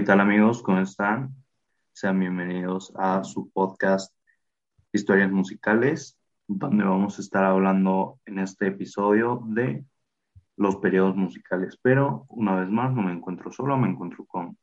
[0.00, 0.62] ¿qué tal amigos?
[0.62, 1.34] ¿Cómo están?
[1.92, 4.16] Sean bienvenidos a su podcast
[4.94, 6.18] Historias Musicales,
[6.48, 9.84] donde vamos a estar hablando en este episodio de
[10.56, 11.78] los periodos musicales.
[11.82, 14.56] Pero una vez más, no me encuentro solo, me encuentro con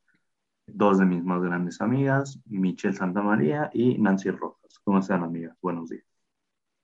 [0.65, 4.79] dos de mis más grandes amigas, Michelle Santamaría y Nancy Rojas.
[4.83, 5.55] ¿Cómo están amigas?
[5.61, 6.05] Buenos días.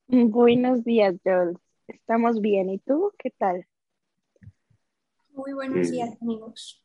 [0.05, 1.57] Buenos días, Joel.
[1.88, 2.70] Estamos bien.
[2.70, 3.13] ¿Y tú?
[3.17, 3.65] ¿Qué tal?
[5.31, 6.82] Muy buenos días, amigos.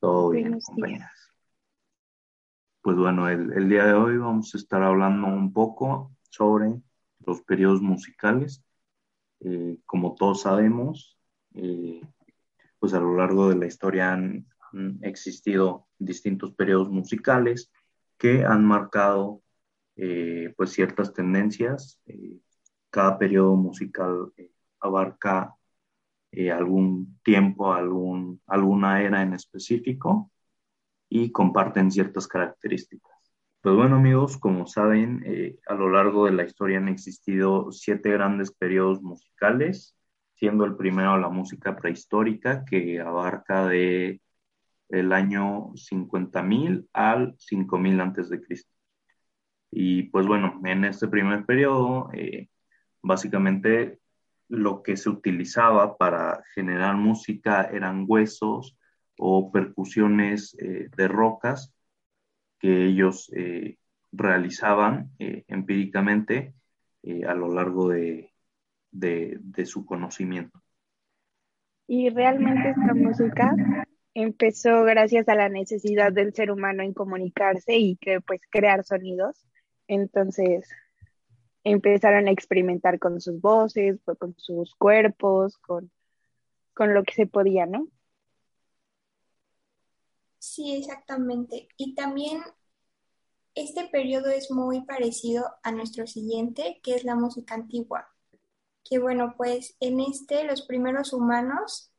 [0.00, 1.32] Todo bien, compañeras.
[2.82, 6.80] Pues bueno, el, día de hoy vamos a estar hablando un poco sobre
[7.18, 8.62] los periodos musicales.
[9.40, 11.18] Eh, como todos sabemos,
[11.54, 12.00] eh,
[12.78, 14.46] pues a lo largo de la historia han,
[15.00, 17.72] existido distintos periodos musicales
[18.18, 19.42] que han marcado
[19.96, 21.98] eh, pues ciertas tendencias.
[22.90, 24.32] cada periodo musical
[24.80, 25.55] abarca
[26.32, 30.30] eh, algún tiempo, algún, alguna era en específico
[31.08, 33.12] y comparten ciertas características.
[33.60, 38.10] Pues bueno amigos, como saben, eh, a lo largo de la historia han existido siete
[38.10, 39.96] grandes periodos musicales,
[40.34, 44.20] siendo el primero la música prehistórica que abarca de
[44.88, 48.70] el año 50.000 al 5000 antes de Cristo.
[49.70, 52.48] Y pues bueno, en este primer periodo, eh,
[53.02, 53.98] básicamente
[54.48, 58.76] lo que se utilizaba para generar música eran huesos
[59.18, 61.74] o percusiones eh, de rocas
[62.58, 63.78] que ellos eh,
[64.12, 66.54] realizaban eh, empíricamente
[67.28, 68.32] a lo largo de,
[69.64, 70.60] su conocimiento.
[71.86, 73.54] Y realmente esta música
[74.12, 79.46] empezó gracias a la necesidad del ser humano en comunicarse y que pues crear sonidos.
[79.86, 80.68] Entonces,
[81.66, 85.90] empezaron a experimentar con sus voces, con sus cuerpos, con,
[86.78, 87.88] lo que se podía, ¿no?
[90.38, 91.66] Sí, exactamente.
[91.76, 92.40] Y también
[93.56, 98.14] este periodo es muy parecido a nuestro siguiente, que es la música antigua.
[98.84, 101.90] Que bueno, pues en este los primeros humanos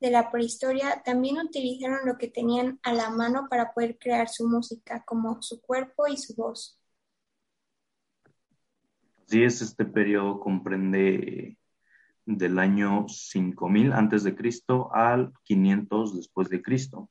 [0.00, 4.48] de la prehistoria también utilizaron lo que tenían a la mano para poder crear su
[4.48, 6.81] música, como su cuerpo y su voz.
[9.32, 11.56] Sí, es este periodo comprende
[12.26, 17.08] del año 5000 antes de Cristo al 500 después de Cristo.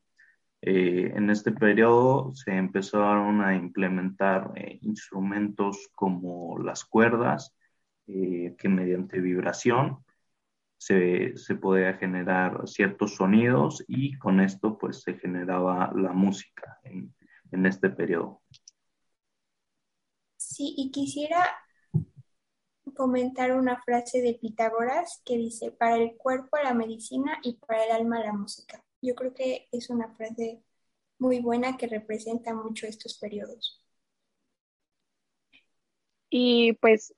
[0.60, 7.56] Eh, en este periodo se empezaron a implementar eh, instrumentos como las cuerdas,
[8.06, 10.04] eh, que mediante vibración
[10.76, 17.12] se, se, podía generar ciertos sonidos y con esto pues se generaba la música en,
[17.50, 18.42] en este periodo.
[20.36, 21.61] Sí, y quisiera
[22.94, 27.92] comentar una frase de Pitágoras que dice, para el cuerpo la medicina y para el
[27.92, 28.84] alma la música.
[29.00, 30.62] Yo creo que es una frase
[31.18, 33.80] muy buena que representa mucho estos periodos.
[36.30, 37.14] Y pues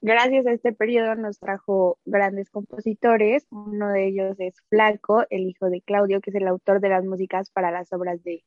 [0.00, 3.46] gracias a este periodo nos trajo grandes compositores.
[3.50, 7.04] Uno de ellos es Flaco, el hijo de Claudio, que es el autor de las
[7.04, 8.44] músicas para las obras de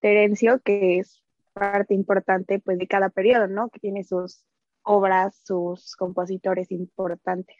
[0.00, 3.70] Terencio, que es parte importante pues de cada periodo, ¿no?
[3.70, 4.44] Que tiene sus
[4.86, 7.56] obras, sus compositores importantes.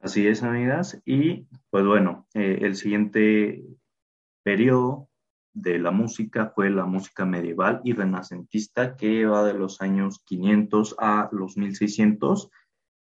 [0.00, 1.00] Así es, amigas.
[1.04, 3.64] Y pues bueno, eh, el siguiente
[4.44, 5.08] periodo
[5.52, 10.94] de la música fue la música medieval y renacentista que va de los años 500
[10.98, 12.50] a los 1600.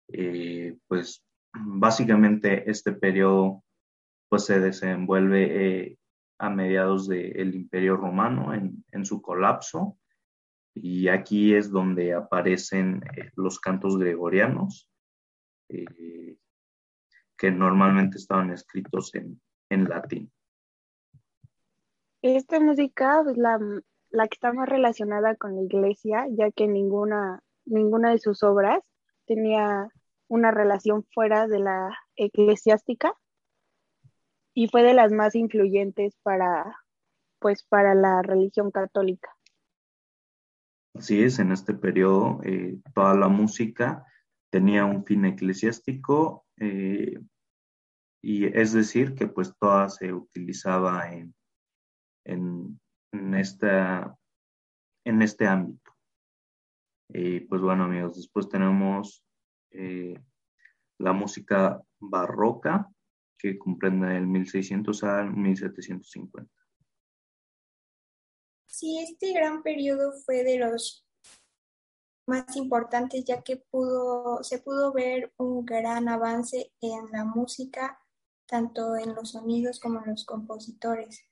[0.08, 3.62] Eh, pues básicamente este periodo
[4.28, 5.42] pues se desenvuelve
[5.86, 5.98] eh,
[6.38, 9.98] a mediados del Imperio Romano en, en, su colapso
[10.82, 14.88] y aquí es donde aparecen eh, los cantos gregorianos,
[15.68, 16.36] eh,
[17.36, 19.40] que normalmente estaban escritos en,
[19.88, 20.32] latín.
[22.22, 28.10] Esta música es la, que está más relacionada con la iglesia, ya que ninguna, ninguna
[28.10, 28.82] de sus obras
[29.26, 29.88] tenía
[30.26, 33.14] una relación fuera de la eclesiástica
[34.52, 36.76] y fue de las más influyentes para,
[37.38, 39.37] pues, para la religión católica.
[40.98, 44.04] Así es, en este periodo eh, toda la música
[44.50, 47.20] tenía un fin eclesiástico eh,
[48.20, 51.32] y es decir que pues toda se utilizaba en,
[52.24, 52.80] en,
[53.12, 53.32] en,
[55.04, 55.92] en este ámbito.
[57.10, 59.24] Y pues bueno amigos, después tenemos
[59.70, 60.20] eh,
[60.98, 62.88] la música barroca
[63.38, 66.57] que comprende del 1600 al 1750.
[68.78, 71.04] Sí, este gran periodo fue de los
[72.28, 77.98] más importantes ya que pudo, se pudo ver un gran avance en la música,
[78.46, 81.24] tanto en los sonidos como en los compositores.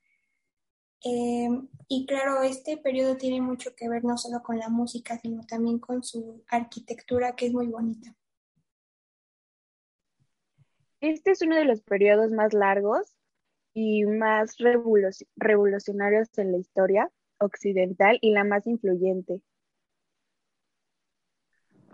[1.05, 1.47] Eh,
[1.87, 5.79] y claro, este periodo tiene mucho que ver no solo con la música, sino también
[5.79, 8.13] con su arquitectura, que es muy bonita.
[10.99, 13.15] Este es uno de los periodos más largos
[13.73, 14.57] y más
[15.37, 19.41] revolucionarios en la historia occidental y la más influyente.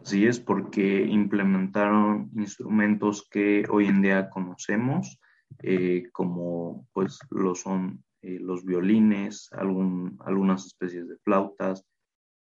[0.02, 5.20] Así es, porque implementaron instrumentos que hoy en día conocemos,
[5.62, 11.86] eh, como pues lo son eh, los violines, algunas especies de flautas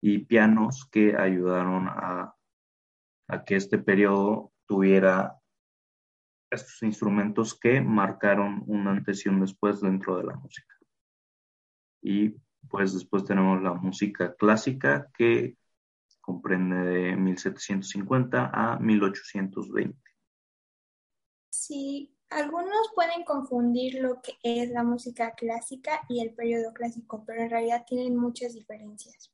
[0.02, 2.36] y pianos que ayudaron a,
[3.28, 5.40] a que este periodo tuviera
[6.50, 10.76] estos instrumentos que marcaron un antes y un después dentro de la música.
[12.02, 12.36] Y
[12.70, 15.58] pues después tenemos la música clásica que
[16.22, 19.98] comprende de 1750 a 1820.
[21.52, 27.44] Sí, algunos pueden confundir lo que es la música clásica y el periodo clásico, pero
[27.44, 29.32] en realidad tienen muchas diferencias.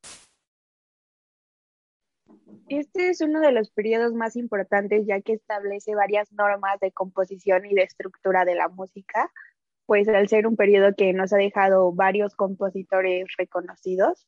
[2.67, 7.65] Este es uno de los periodos más importantes ya que establece varias normas de composición
[7.65, 9.31] y de estructura de la música,
[9.89, 14.27] pues al ser un periodo que nos ha dejado varios compositores reconocidos,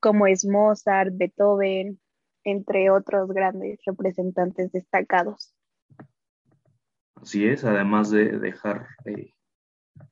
[0.00, 1.98] como es Mozart, Beethoven,
[2.44, 5.54] entre otros grandes representantes destacados.
[7.14, 9.32] Así es, además de dejar eh,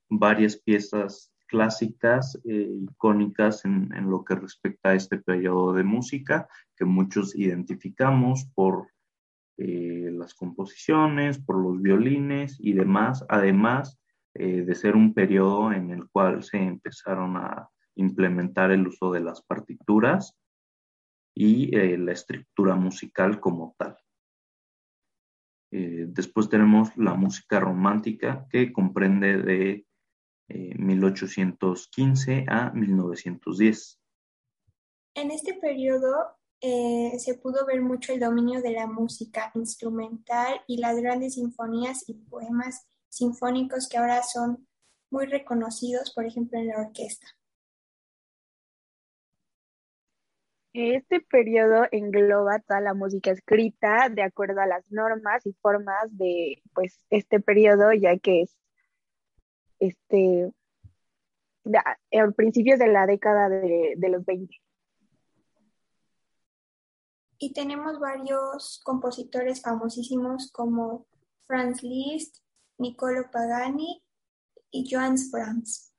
[0.09, 6.87] varias piezas clásicas, eh, icónicas en, lo que respecta a este periodo de música, que
[6.87, 8.89] muchos identificamos por
[9.59, 14.01] eh, las composiciones, por los violines y demás, además
[14.39, 19.43] de ser un periodo en el cual se empezaron a implementar el uso de las
[19.43, 20.37] partituras
[21.35, 23.99] y eh, la estructura musical como tal.
[25.73, 29.87] Eh, después tenemos la música romántica que comprende de
[30.49, 34.01] 1815 eh, a 1910.
[35.15, 40.97] En este periodo se pudo ver mucho el dominio de la música instrumental y las
[40.97, 44.67] grandes sinfonías y poemas sinfónicos que ahora son
[45.11, 47.27] muy reconocidos, por ejemplo, en la orquesta.
[50.73, 56.63] Este periodo engloba toda la música escrita de acuerdo a las normas y formas de
[56.75, 58.59] pues este periodo, ya que es
[59.79, 60.53] este
[61.75, 64.55] a principios de la década de, de los 20.
[67.39, 71.07] Y tenemos varios compositores famosísimos como
[71.47, 72.46] Franz Liszt,
[72.79, 74.03] Niccolo Pagani
[74.71, 75.93] y Johannes Brahms.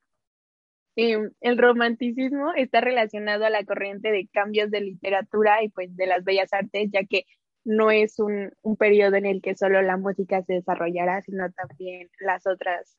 [0.96, 6.24] El romanticismo está relacionado a la corriente de cambios de literatura y pues de las
[6.24, 7.26] bellas artes, ya que
[7.64, 12.10] no es un, un periodo en el que solo la música se desarrollará, sino también
[12.20, 12.98] las otras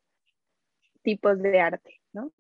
[1.03, 2.33] tipos de arte, ¿no?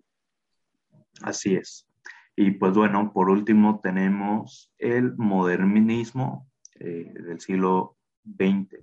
[1.22, 1.88] Así es.
[2.36, 6.48] Y pues bueno, por último tenemos el modernismo
[6.78, 8.78] eh, del siglo XX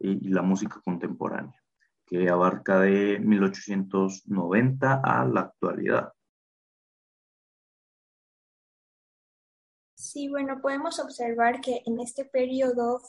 [0.00, 1.63] y la música contemporánea
[2.06, 6.12] que abarca de 1890 a la actualidad.
[9.94, 13.00] Sí, bueno, podemos observar que en este periodo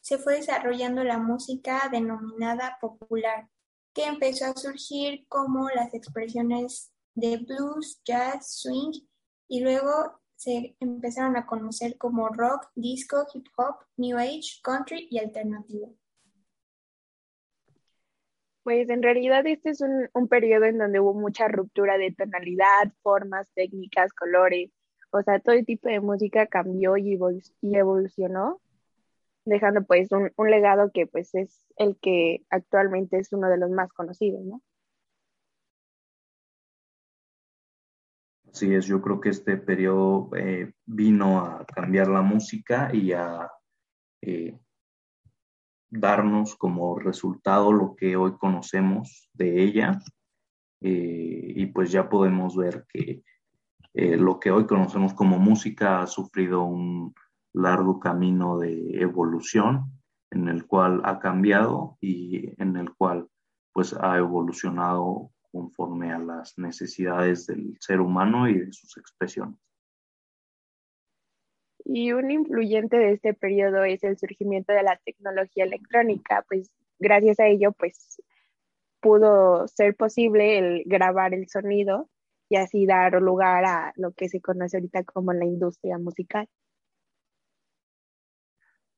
[0.00, 3.48] se fue desarrollando la música denominada popular,
[3.92, 8.92] que empezó a surgir como las expresiones de blues, jazz, swing,
[9.48, 15.18] y luego se empezaron a conocer como rock, disco, hip hop, new age, country y
[15.18, 15.96] alternativo.
[18.68, 22.92] Pues en realidad este es un, un periodo en donde hubo mucha ruptura de tonalidad,
[23.00, 24.70] formas, técnicas, colores,
[25.10, 27.18] o sea, todo tipo de música cambió y,
[27.62, 28.60] evolucionó,
[29.46, 33.70] dejando pues un, un, legado que pues es el que actualmente es uno de los
[33.70, 34.60] más conocidos, ¿no?
[38.52, 43.50] Sí, es, yo creo que este periodo eh, vino a cambiar la música y a
[44.20, 44.58] eh,
[45.90, 49.98] darnos como resultado lo que hoy conocemos de ella.
[50.80, 53.22] Eh, y pues ya podemos ver que
[53.94, 57.14] eh, lo que hoy conocemos como música ha sufrido un
[57.52, 59.90] largo camino de evolución
[60.30, 63.28] en el cual ha cambiado y en el cual
[63.72, 69.58] pues ha evolucionado conforme a las necesidades del ser humano y de sus expresiones.
[71.84, 77.40] Y un influyente de este periodo es el surgimiento de la tecnología electrónica, pues gracias
[77.40, 78.20] a ello pues
[79.00, 82.08] pudo ser posible el grabar el sonido
[82.48, 86.48] y así dar lugar a lo que se conoce ahorita como la industria musical.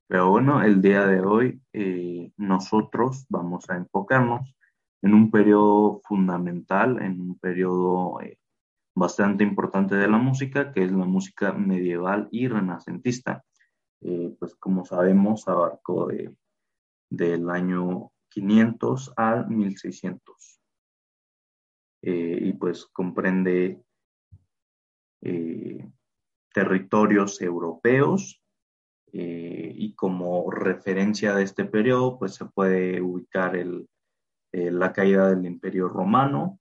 [0.08, 4.56] Pero bueno, el día de hoy eh, nosotros vamos a enfocarnos
[5.02, 8.39] en un periodo fundamental, en un periodo eh,
[9.00, 13.42] bastante importante de la música, que es la música medieval y renacentista.
[14.02, 16.34] Eh, pues como sabemos, abarcó de,
[17.10, 20.60] del año 500 al 1600.
[22.02, 23.82] y pues comprende
[26.52, 28.40] territorios europeos
[29.12, 33.88] eh, y como referencia de este periodo, pues se puede ubicar el,
[34.52, 36.59] eh, la caída del Imperio Romano.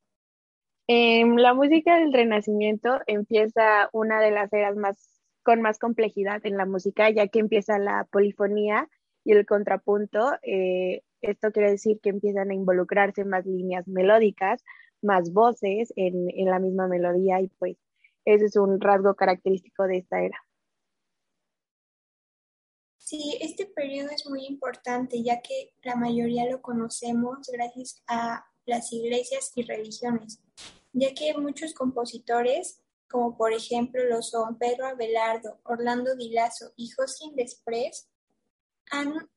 [0.91, 6.57] En la música del Renacimiento empieza una de las eras más con más complejidad en
[6.57, 8.89] la música, ya que empieza la polifonía
[9.23, 10.31] y el contrapunto.
[10.41, 14.63] Eh, esto quiere decir que empiezan a involucrarse más líneas melódicas,
[15.03, 17.77] más voces en, en la misma melodía y pues
[18.25, 20.43] ese es un rasgo característico de esta era.
[22.97, 28.93] Sí, este periodo es muy importante ya que la mayoría lo conocemos gracias a las
[28.93, 30.39] iglesias y religiones,
[30.93, 36.89] ya que muchos compositores, como por ejemplo lo son Pedro Abelardo, Orlando Di Lasso y
[36.89, 38.09] Josquin Desprez,
[38.91, 39.29] han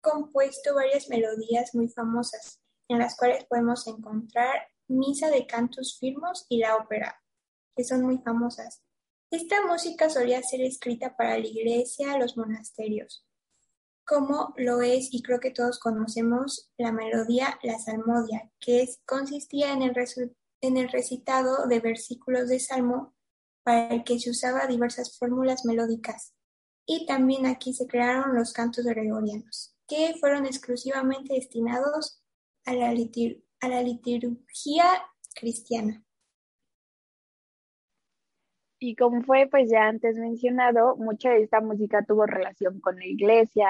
[0.00, 6.58] compuesto varias melodías muy famosas, en las cuales podemos encontrar Misa de Cantus Firmos y
[6.58, 7.22] la ópera,
[7.74, 8.82] que son muy famosas.
[9.30, 13.26] Esta música solía ser escrita para la iglesia, los monasterios,
[14.04, 19.82] como lo es, y creo que todos conocemos, la melodía La Salmodia, que consistía en
[19.82, 19.94] el,
[20.66, 23.14] en el recitado de versículos de Salmo
[23.62, 26.34] para el que se usaba diversas fórmulas melódicas.
[26.86, 32.22] Y también aquí se crearon los cantos gregorianos, que fueron exclusivamente destinados
[32.66, 34.84] a la, a la liturgia
[35.34, 36.04] cristiana.
[38.78, 43.06] Y como fue pues ya antes mencionado, mucha de esta música tuvo relación con la
[43.06, 43.68] iglesia,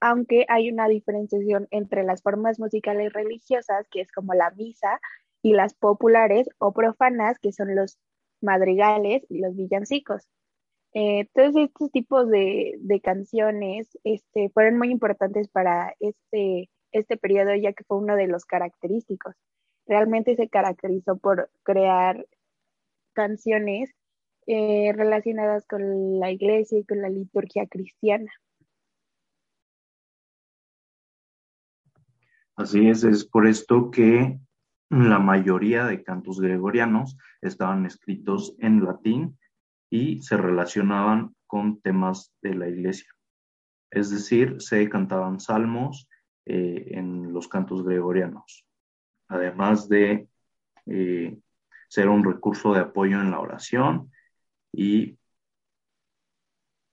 [0.00, 5.00] aunque hay una diferenciación entre las formas musicales religiosas, que es como la misa,
[5.42, 7.98] y las populares o profanas, que son los
[8.40, 10.28] madrigales y los villancicos.
[10.94, 17.54] Eh, todos estos tipos de, de, canciones este, fueron muy importantes para este, este periodo,
[17.54, 19.34] ya que fue uno de los característicos.
[19.86, 22.26] Realmente se caracterizó por crear
[23.14, 23.90] canciones
[24.46, 28.30] eh, relacionadas con la iglesia y con la liturgia cristiana.
[32.56, 34.38] Así es, es por esto que
[34.92, 39.38] la mayoría de cantos gregorianos estaban escritos en latín
[39.88, 43.10] y se relacionaban con temas de la iglesia.
[43.90, 46.10] Es decir, se cantaban salmos
[46.44, 48.66] eh, en los cantos gregorianos,
[49.28, 50.28] además de
[50.84, 51.38] eh,
[51.88, 54.12] ser un recurso de apoyo en la oración
[54.72, 55.16] y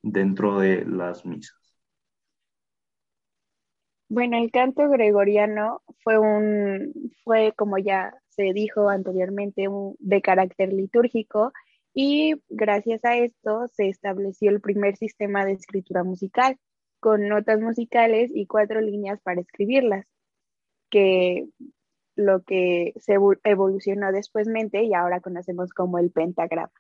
[0.01, 1.68] dentro de las misas.
[4.09, 10.73] Bueno, el canto gregoriano fue un, fue como ya se dijo anteriormente, un, de carácter
[10.73, 11.53] litúrgico
[11.93, 16.57] y gracias a esto se estableció el primer sistema de escritura musical
[16.99, 20.07] con notas musicales y cuatro líneas para escribirlas,
[20.89, 21.47] que
[22.15, 26.71] lo que se evolucionó despuésmente y ahora conocemos como el pentagrama.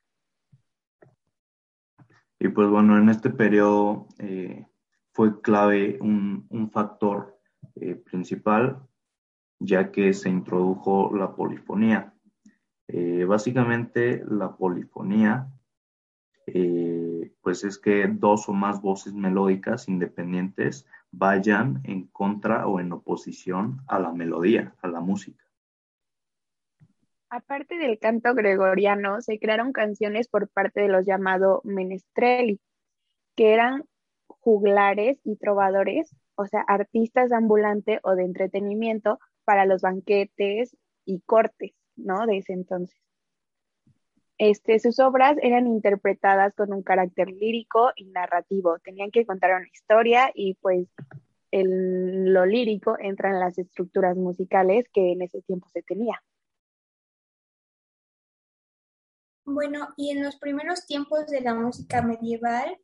[2.39, 4.65] Y pues bueno, en este periodo eh,
[5.19, 7.37] fue clave un, factor
[7.75, 8.87] eh, principal,
[9.59, 12.13] ya que se introdujo la polifonía.
[12.87, 15.51] Eh, básicamente la polifonía,
[17.41, 23.81] pues es que dos o más voces melódicas independientes vayan en contra o en oposición
[23.89, 25.43] a la melodía, a la música.
[27.29, 32.61] Aparte del canto gregoriano, se crearon canciones por parte de los llamados menestreli,
[33.35, 33.83] que eran
[34.39, 41.73] juglares y trovadores, o sea, artistas ambulantes o de entretenimiento para los banquetes y cortes,
[41.95, 42.25] ¿no?
[42.25, 42.99] De ese entonces.
[44.37, 48.79] Este, sus obras eran interpretadas con un carácter lírico y narrativo.
[48.79, 50.87] Tenían que contar una historia y pues
[51.51, 56.23] en lo lírico entran las estructuras musicales que en ese tiempo se tenía.
[59.43, 62.77] Bueno, y en los primeros tiempos de la música medieval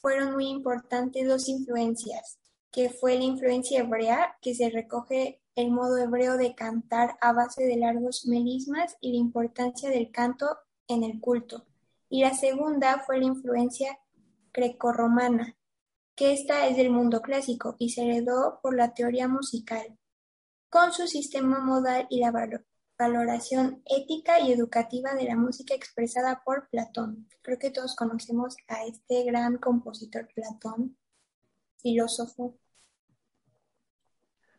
[0.00, 2.38] fueron muy importantes dos influencias,
[2.70, 7.64] que fue la influencia hebrea, que se recoge el modo hebreo de cantar a base
[7.64, 10.46] de largos melismas y la importancia del canto
[10.86, 11.66] en el culto.
[12.08, 13.98] Y la segunda fue la influencia
[14.52, 15.56] grecorromana,
[16.14, 19.98] que esta es del mundo clásico y se heredó por la teoría musical,
[20.70, 22.30] con su sistema modal y la
[22.98, 27.28] valoración ética y educativa de la música expresada por Platón.
[27.42, 30.96] Creo que todos conocemos a este gran compositor Platón,
[31.80, 32.58] filósofo.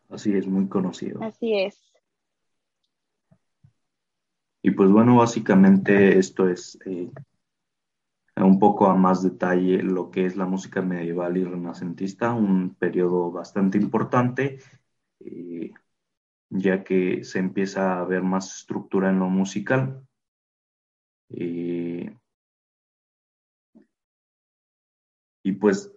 [0.09, 1.21] Así es, muy conocido.
[1.21, 1.93] Así es.
[4.61, 7.11] Y pues bueno, básicamente esto es eh,
[8.35, 13.31] un poco a más detalle lo que es la música medieval y renacentista, un periodo
[13.31, 14.59] bastante importante,
[15.19, 15.71] eh,
[16.49, 20.05] ya que se empieza a ver más estructura en lo musical.
[21.29, 22.09] Y
[25.53, 25.91] pues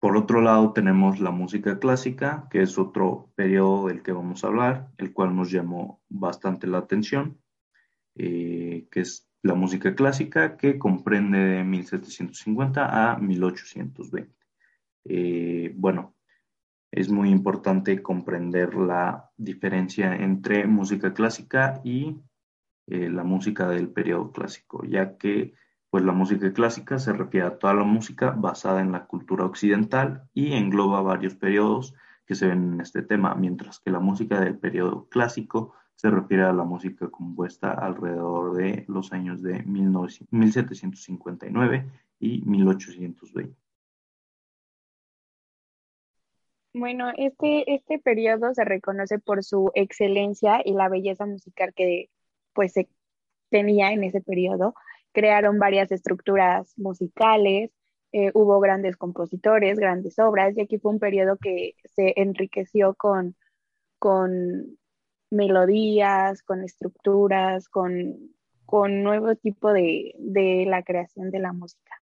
[0.00, 4.46] por otro lado, tenemos la música clásica, que es otro periodo del que vamos a
[4.46, 7.38] hablar, el cual nos llamó bastante la atención,
[8.14, 14.34] eh, que es la música clásica, que comprende de 1750 a 1820.
[15.04, 16.14] Eh, bueno,
[16.92, 22.16] es muy importante comprender la diferencia entre música clásica y
[22.86, 25.54] eh, la música del periodo clásico, ya que
[25.90, 30.28] pues la música clásica se refiere a toda la música basada en la cultura occidental
[30.34, 31.94] y engloba varios periodos
[32.24, 36.44] que se ven en este tema, mientras que la música del periodo clásico se refiere
[36.44, 43.59] a la música compuesta alrededor de los años de 1759 y 1820.
[46.72, 52.10] Bueno, este, este periodo se reconoce por su excelencia y la belleza musical que
[52.52, 52.88] pues se
[53.50, 54.74] tenía en ese periodo
[55.12, 57.70] crearon varias estructuras musicales,
[58.12, 63.36] eh, hubo grandes compositores, grandes obras, y aquí fue un periodo que se enriqueció con,
[63.98, 64.78] con
[65.30, 68.34] melodías, con estructuras, con,
[68.66, 71.99] con nuevo tipo de, de la creación de la música.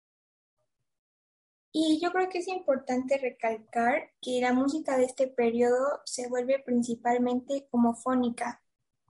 [1.72, 6.58] Y yo creo que es importante recalcar que la música de este periodo se vuelve
[6.58, 8.62] principalmente homofónica,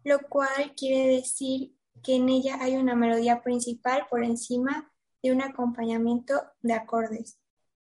[0.05, 5.43] lo cual quiere decir que en ella hay una melodía principal por encima de un
[5.43, 7.39] acompañamiento de acordes.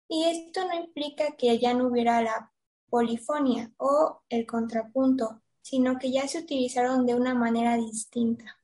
[0.08, 2.52] Y esto no implica que ya no hubiera la
[2.90, 8.61] polifonía o el contrapunto, sino que ya se utilizaron de una manera distinta.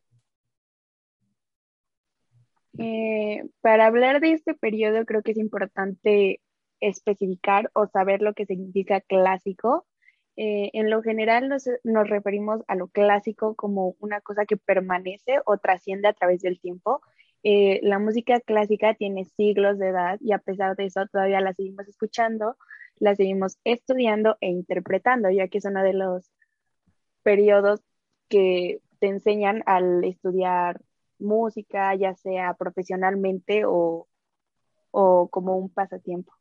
[2.79, 6.41] Eh, para hablar de este periodo creo que es importante
[6.79, 9.85] especificar o saber lo que significa clásico
[10.37, 11.65] eh, en lo general nos,
[12.07, 17.01] referimos a lo clásico como una cosa que permanece o trasciende a través del tiempo.
[17.41, 21.53] Eh, la música clásica tiene siglos de edad y a pesar de eso todavía la
[21.53, 22.55] seguimos escuchando,
[22.99, 26.31] la seguimos estudiando e interpretando, ya que es uno de los
[27.23, 27.81] periodos
[28.29, 30.81] que te enseñan al estudiar
[31.19, 34.07] música, ya sea profesionalmente o
[34.91, 36.33] como un pasatiempo.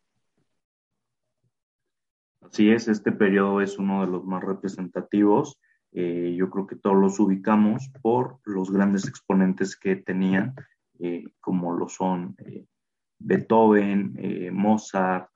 [2.50, 5.58] Así es, este periodo es uno de los más representativos.
[5.92, 10.54] Eh, yo creo que todos los ubicamos por los grandes exponentes que tenían,
[10.98, 12.66] eh, como lo son eh,
[13.18, 14.16] Beethoven,
[14.52, 15.30] Mozart,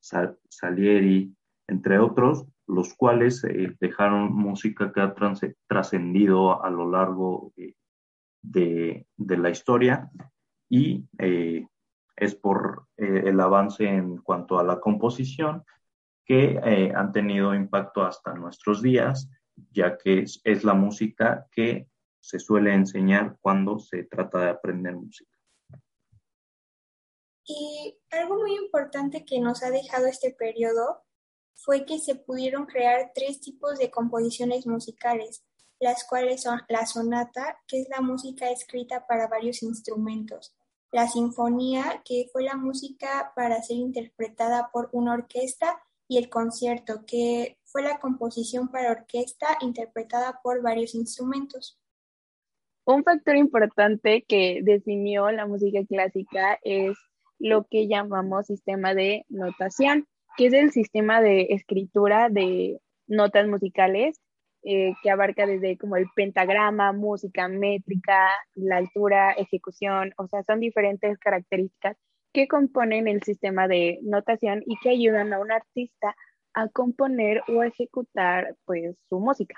[0.00, 1.34] Salieri,
[1.66, 3.42] entre otros, los cuales
[3.80, 5.14] dejaron música que ha
[5.66, 7.74] trascendido a lo largo de,
[8.42, 10.10] de, la historia
[10.68, 11.04] y
[12.16, 15.64] es por el avance en cuanto a la composición
[16.24, 19.28] que eh, han tenido impacto hasta nuestros días,
[19.70, 21.88] ya que es, la música que
[22.20, 25.36] se suele enseñar cuando se trata de aprender música.
[27.44, 31.02] Y algo muy importante que nos ha dejado este periodo
[31.54, 35.44] fue que se pudieron crear tres tipos de composiciones musicales,
[35.82, 40.54] las cuales son la sonata, que es la música escrita para varios instrumentos,
[40.92, 47.04] la sinfonía, que fue la música para ser interpretada por una orquesta y el concierto,
[47.04, 51.80] que fue la composición para orquesta interpretada por varios instrumentos.
[52.84, 56.96] Un factor importante que definió la música clásica es
[57.40, 64.20] lo que llamamos sistema de notación, que es el sistema de escritura de notas musicales
[64.64, 70.60] eh, que abarca desde como el pentagrama, música métrica, la altura, ejecución, o sea, son
[70.60, 71.96] diferentes características
[72.32, 76.14] que componen el sistema de notación y que ayudan a un artista
[76.54, 79.56] a componer o ejecutar pues su música.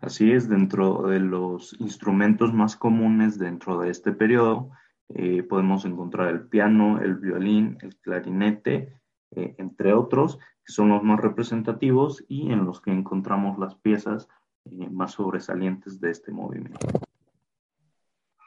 [0.00, 4.70] Así es, dentro de los instrumentos más comunes dentro de este periodo
[5.08, 11.02] eh, podemos encontrar el piano, el violín, el clarinete, eh, entre otros, que son los
[11.02, 14.28] más representativos y en los que encontramos las piezas
[14.64, 16.86] eh, más sobresalientes de este movimiento.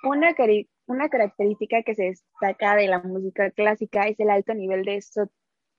[0.04, 0.36] Una,
[0.88, 5.02] una característica que se destaca de la música clásica es el alto nivel de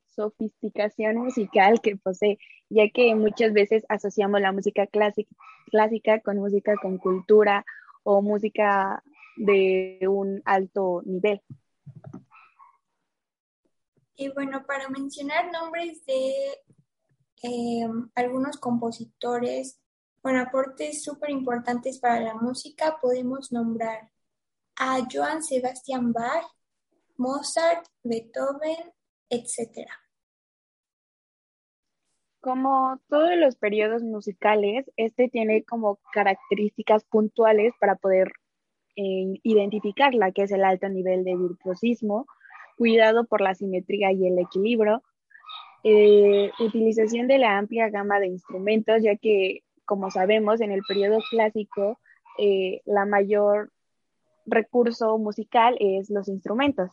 [0.06, 2.38] sofisticación musical que posee,
[2.70, 5.30] ya que muchas veces asociamos la música clásica,
[5.70, 7.64] clásica con música con cultura
[8.02, 9.02] o música
[9.36, 11.42] de un alto nivel.
[14.20, 16.34] Y bueno, para mencionar nombres de
[17.42, 19.80] eh, algunos compositores
[20.20, 24.10] con aportes súper importantes para la música, podemos nombrar
[24.76, 26.44] a Johann Sebastian Bach,
[27.16, 28.92] Mozart, Beethoven,
[29.30, 29.88] etc.
[32.40, 38.32] Como todos los periodos musicales, este tiene como características puntuales para poder
[38.96, 42.26] eh, identificar la que es el alto nivel de virtuosismo,
[42.80, 45.02] cuidado por la simetría y el equilibrio,
[45.84, 51.18] eh, utilización de la amplia gama de instrumentos, ya que, como sabemos, en el periodo
[51.28, 52.00] clásico,
[52.38, 53.70] eh, la mayor
[54.46, 56.90] recurso musical es los instrumentos.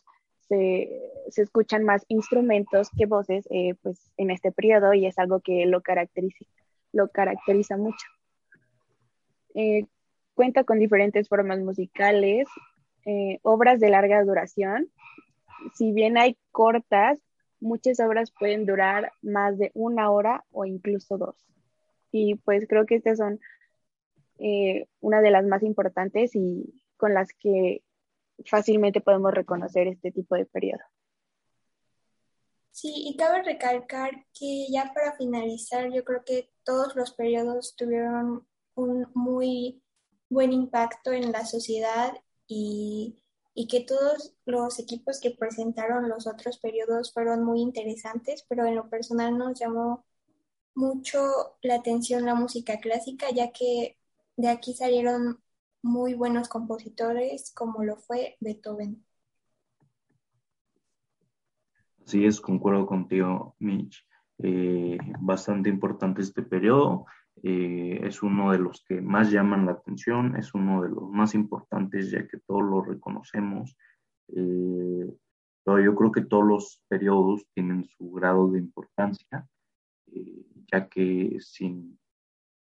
[0.49, 0.89] Se,
[1.37, 5.79] escuchan más instrumentos que voces eh, pues, en este periodo y es algo que lo
[5.79, 6.43] caracteriza,
[6.91, 8.05] lo caracteriza mucho.
[10.33, 12.45] cuenta con diferentes formas musicales,
[13.41, 14.91] obras de larga duración,
[15.75, 17.19] si bien hay cortas,
[17.59, 21.35] muchas obras pueden durar más de una hora o incluso dos.
[22.11, 23.39] Y pues creo que estas son
[24.39, 27.83] eh, una de las más importantes y con las que
[28.45, 30.81] fácilmente podemos reconocer este tipo de periodo.
[32.71, 38.47] Sí, y cabe recalcar que ya para finalizar, yo creo que todos los periodos tuvieron
[38.75, 39.81] un muy
[40.29, 42.13] buen impacto en la sociedad
[42.47, 43.17] y
[43.59, 48.75] y que todos los equipos que presentaron los otros periodos fueron muy interesantes, pero en
[48.75, 50.05] lo personal nos llamó
[50.75, 51.19] mucho
[51.63, 53.97] la atención la música clásica, ya que
[54.35, 55.39] de aquí salieron
[55.81, 59.03] muy buenos compositores como lo fue Beethoven.
[62.05, 64.05] Sí, es, concuerdo contigo, Mitch.
[64.37, 67.07] Eh, bastante importante este periodo.
[67.43, 71.35] Eh, es uno de los que más llaman la atención, es uno de los más
[71.35, 73.75] importantes ya que todos lo reconocemos.
[74.29, 75.13] Eh,
[75.63, 79.47] pero yo creo que todos los periodos tienen su grado de importancia,
[80.07, 81.99] eh, ya que sin,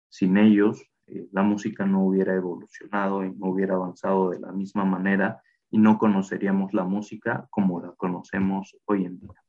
[0.09, 0.89] sin ellos
[1.33, 5.99] la música no hubiera evolucionado y no hubiera avanzado de la misma manera y no
[5.99, 9.45] conoceríamos la música como la conocemos hoy en día.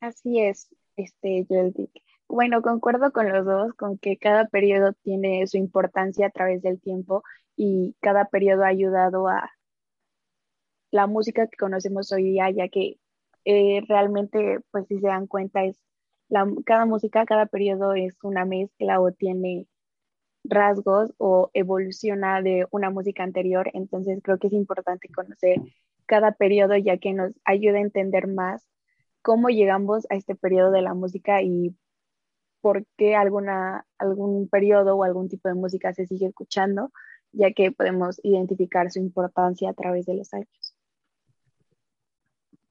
[0.00, 2.05] Así es, este, Yoldik.
[2.28, 6.80] Bueno, concuerdo con los dos, con que cada periodo tiene su importancia a través del
[6.80, 7.22] tiempo
[7.56, 9.50] y cada periodo ha ayudado a
[10.90, 12.98] la música que conocemos hoy día, ya que
[13.44, 15.78] eh, realmente, pues si se dan cuenta, es
[16.64, 19.66] cada música, cada periodo es una mezcla o tiene
[20.44, 25.60] rasgos o evoluciona de una música anterior, entonces creo que es importante conocer
[26.06, 28.66] cada periodo ya que nos ayuda a entender más
[29.22, 31.76] cómo llegamos a este periodo de la música y
[32.66, 36.90] por qué algún periodo o algún tipo de música se sigue escuchando,
[37.30, 40.76] ya que podemos identificar su importancia a través de los años.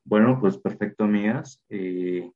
[0.04, 1.64] Bueno, pues perfecto, amigas.
[1.70, 2.30] Eh,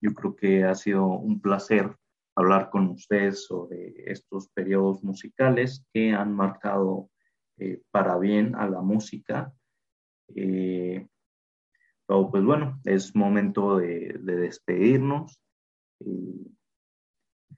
[0.00, 1.94] yo creo que ha sido un placer
[2.34, 7.10] hablar con ustedes sobre estos periodos musicales que han marcado
[7.58, 9.52] eh, para bien a la música.
[10.34, 11.06] Eh,
[12.08, 15.40] pero pues bueno, es momento de, de despedirnos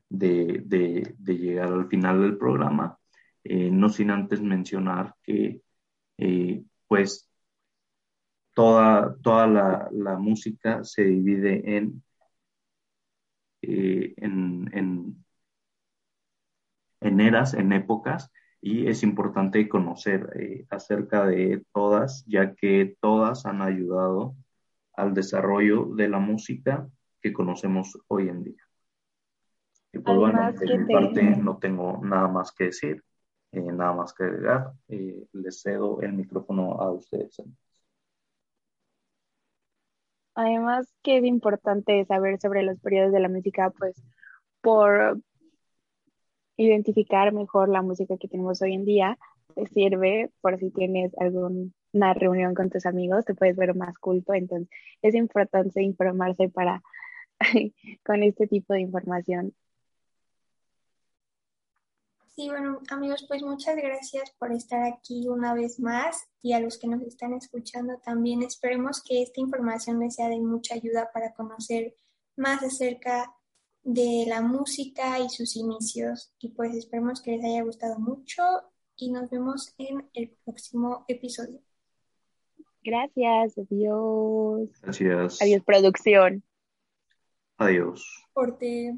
[0.08, 2.98] de, llegar al final del programa,
[3.44, 5.62] eh, no sin antes mencionar que
[6.18, 7.28] eh, pues
[8.54, 11.62] toda, toda la, música se divide
[13.62, 15.24] eh, en, en,
[17.00, 23.62] en, eras, en épocas, y es importante conocer acerca de todas, ya que todas han
[23.62, 24.34] ayudado
[24.94, 26.88] al desarrollo de la música
[27.20, 28.65] que conocemos hoy en día.
[29.92, 33.02] Y pues bueno, de mi parte no tengo nada más que decir,
[33.52, 34.72] eh, nada más que agregar.
[34.88, 37.42] Eh, les cedo el micrófono a ustedes.
[40.34, 44.02] Además que es importante saber sobre los periodos de la música, pues
[44.60, 45.18] por
[46.56, 49.18] identificar mejor la música que tenemos hoy en día,
[49.54, 54.34] te sirve por si tienes alguna reunión con tus amigos, te puedes ver más culto,
[54.34, 54.68] entonces
[55.00, 56.82] es importante informarse para
[58.04, 59.54] con este tipo de información
[62.36, 66.76] Sí, bueno, amigos, pues muchas gracias por estar aquí una vez más y a los
[66.76, 68.42] que nos están escuchando también.
[68.42, 71.94] Esperemos que esta información les sea de mucha ayuda para conocer
[72.36, 73.34] más acerca
[73.82, 76.34] de la música y sus inicios.
[76.38, 78.42] Y pues esperemos que les haya gustado mucho
[78.96, 81.62] y nos vemos en el próximo episodio.
[82.84, 84.68] Gracias, adiós.
[84.82, 85.40] Gracias.
[85.40, 86.44] Adiós, producción.
[87.56, 88.04] Adiós.
[88.34, 88.94] Corte.